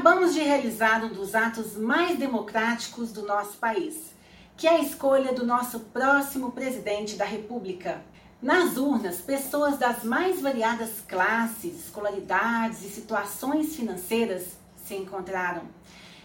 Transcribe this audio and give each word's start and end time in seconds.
Acabamos 0.00 0.32
de 0.32 0.40
realizar 0.40 1.04
um 1.04 1.12
dos 1.12 1.34
atos 1.34 1.76
mais 1.76 2.18
democráticos 2.18 3.12
do 3.12 3.26
nosso 3.26 3.58
país, 3.58 4.14
que 4.56 4.66
é 4.66 4.76
a 4.76 4.80
escolha 4.80 5.34
do 5.34 5.44
nosso 5.44 5.80
próximo 5.80 6.52
presidente 6.52 7.16
da 7.16 7.26
República. 7.26 8.00
Nas 8.40 8.78
urnas, 8.78 9.20
pessoas 9.20 9.76
das 9.76 10.02
mais 10.02 10.40
variadas 10.40 11.02
classes, 11.06 11.84
escolaridades 11.84 12.82
e 12.82 12.88
situações 12.88 13.76
financeiras 13.76 14.56
se 14.74 14.94
encontraram. 14.94 15.64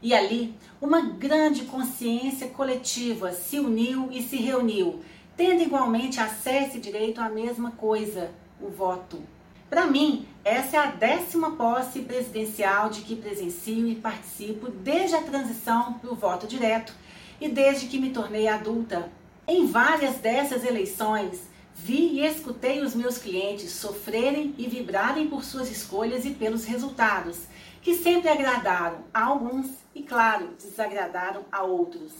E 0.00 0.14
ali, 0.14 0.54
uma 0.80 1.02
grande 1.02 1.66
consciência 1.66 2.48
coletiva 2.48 3.32
se 3.32 3.60
uniu 3.60 4.08
e 4.10 4.22
se 4.22 4.36
reuniu, 4.36 5.02
tendo 5.36 5.62
igualmente 5.62 6.18
acesso 6.18 6.78
e 6.78 6.80
direito 6.80 7.20
à 7.20 7.28
mesma 7.28 7.72
coisa, 7.72 8.30
o 8.62 8.70
voto. 8.70 9.22
Para 9.68 9.86
mim, 9.86 10.26
essa 10.42 10.76
é 10.76 10.80
a 10.80 10.86
décima 10.86 11.50
posse 11.50 12.00
presidencial 12.00 12.88
de 12.88 13.02
que 13.02 13.14
presencio 13.14 13.86
e 13.86 13.94
participo 13.94 14.70
desde 14.70 15.14
a 15.14 15.22
transição 15.22 15.92
para 15.94 16.10
o 16.10 16.14
voto 16.14 16.46
direto 16.46 16.94
e 17.38 17.50
desde 17.50 17.86
que 17.86 17.98
me 17.98 18.08
tornei 18.08 18.48
adulta. 18.48 19.10
Em 19.46 19.66
várias 19.66 20.16
dessas 20.16 20.64
eleições, 20.64 21.42
vi 21.74 22.18
e 22.18 22.24
escutei 22.24 22.80
os 22.80 22.94
meus 22.94 23.18
clientes 23.18 23.70
sofrerem 23.72 24.54
e 24.56 24.66
vibrarem 24.66 25.28
por 25.28 25.44
suas 25.44 25.70
escolhas 25.70 26.24
e 26.24 26.30
pelos 26.30 26.64
resultados, 26.64 27.40
que 27.82 27.94
sempre 27.94 28.30
agradaram 28.30 29.04
a 29.12 29.24
alguns 29.24 29.66
e, 29.94 30.02
claro, 30.02 30.48
desagradaram 30.58 31.44
a 31.52 31.62
outros. 31.62 32.12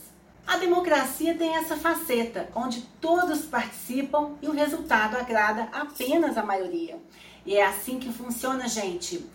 A 0.45 0.57
democracia 0.57 1.35
tem 1.35 1.55
essa 1.55 1.75
faceta, 1.75 2.49
onde 2.55 2.81
todos 2.99 3.41
participam 3.41 4.31
e 4.41 4.47
o 4.47 4.51
resultado 4.51 5.15
agrada 5.15 5.67
apenas 5.71 6.37
a 6.37 6.43
maioria. 6.43 6.99
E 7.49 7.55
é 7.55 7.65
assim 7.65 7.97
que 7.97 8.13
funciona, 8.13 8.67
gente. 8.67 9.25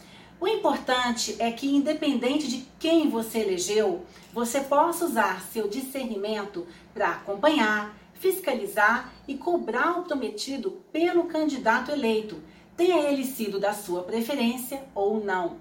O 0.40 0.46
importante 0.46 1.34
é 1.40 1.50
que, 1.50 1.66
independente 1.66 2.46
de 2.46 2.64
quem 2.78 3.10
você 3.10 3.40
elegeu, 3.40 4.06
você 4.32 4.60
possa 4.60 5.04
usar 5.04 5.40
seu 5.40 5.66
discernimento 5.66 6.64
para 6.92 7.08
acompanhar, 7.08 7.92
fiscalizar 8.12 9.12
e 9.26 9.36
cobrar 9.36 9.98
o 9.98 10.04
prometido 10.04 10.80
pelo 10.92 11.24
candidato 11.24 11.90
eleito, 11.90 12.40
tenha 12.76 12.98
ele 12.98 13.24
sido 13.24 13.58
da 13.58 13.74
sua 13.74 14.04
preferência 14.04 14.84
ou 14.94 15.18
não. 15.18 15.56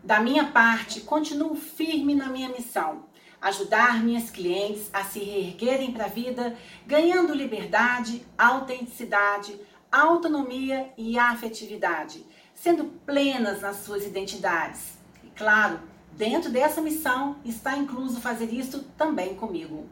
Da 0.00 0.20
minha 0.20 0.52
parte, 0.52 1.00
continuo 1.00 1.56
firme 1.56 2.14
na 2.14 2.28
minha 2.28 2.48
missão 2.48 3.08
ajudar 3.40 4.02
minhas 4.02 4.30
clientes 4.30 4.90
a 4.92 5.04
se 5.04 5.20
reerguerem 5.20 5.92
para 5.92 6.06
a 6.06 6.08
vida, 6.08 6.56
ganhando 6.86 7.34
liberdade, 7.34 8.26
autenticidade, 8.36 9.58
autonomia 9.90 10.92
e 10.96 11.18
afetividade, 11.18 12.24
sendo 12.54 12.84
plenas 13.06 13.62
nas 13.62 13.76
suas 13.76 14.04
identidades. 14.04 14.98
E 15.24 15.28
claro, 15.30 15.80
dentro 16.12 16.50
dessa 16.50 16.80
missão 16.80 17.36
está 17.44 17.76
incluso 17.76 18.20
fazer 18.20 18.52
isso 18.52 18.84
também 18.96 19.34
comigo. 19.34 19.86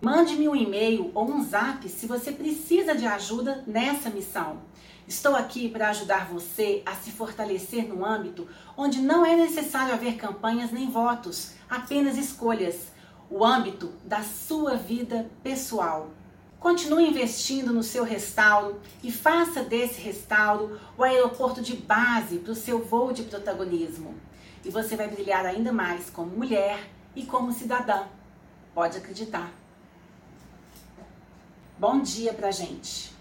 Mande-me 0.00 0.48
um 0.48 0.54
e-mail 0.54 1.10
ou 1.14 1.28
um 1.28 1.42
zap 1.42 1.88
se 1.88 2.06
você 2.06 2.30
precisa 2.30 2.94
de 2.94 3.06
ajuda 3.06 3.64
nessa 3.66 4.10
missão. 4.10 4.60
Estou 5.08 5.34
aqui 5.34 5.68
para 5.68 5.88
ajudar 5.88 6.28
você 6.28 6.82
a 6.84 6.94
se 6.94 7.10
fortalecer 7.10 7.88
no 7.88 8.04
âmbito 8.04 8.46
onde 8.76 9.00
não 9.00 9.24
é 9.24 9.34
necessário 9.34 9.94
haver 9.94 10.16
campanhas 10.16 10.70
nem 10.70 10.90
votos, 10.90 11.54
apenas 11.68 12.18
escolhas, 12.18 12.92
o 13.30 13.44
âmbito 13.44 13.92
da 14.04 14.22
sua 14.22 14.76
vida 14.76 15.30
pessoal. 15.42 16.10
Continue 16.60 17.08
investindo 17.08 17.72
no 17.72 17.84
seu 17.84 18.02
restauro 18.02 18.80
e 19.02 19.12
faça 19.12 19.62
desse 19.62 20.00
restauro 20.00 20.78
o 20.96 21.04
aeroporto 21.04 21.62
de 21.62 21.76
base 21.76 22.38
para 22.38 22.52
o 22.52 22.56
seu 22.56 22.84
voo 22.84 23.12
de 23.12 23.22
protagonismo. 23.22 24.14
E 24.64 24.70
você 24.70 24.96
vai 24.96 25.08
brilhar 25.08 25.46
ainda 25.46 25.72
mais 25.72 26.10
como 26.10 26.36
mulher 26.36 26.90
e 27.14 27.24
como 27.24 27.52
cidadã. 27.52 28.06
Pode 28.74 28.98
acreditar. 28.98 29.52
Bom 31.78 32.00
dia 32.00 32.34
pra 32.34 32.50
gente! 32.50 33.17